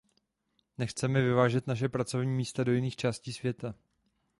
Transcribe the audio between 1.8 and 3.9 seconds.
pracovní místa do jiných částí světa.